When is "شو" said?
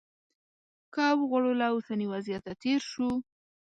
2.91-3.09